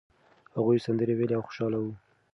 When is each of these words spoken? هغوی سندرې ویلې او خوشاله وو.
هغوی 0.55 0.83
سندرې 0.85 1.13
ویلې 1.17 1.35
او 1.37 1.43
خوشاله 1.47 1.77
وو. 1.81 1.93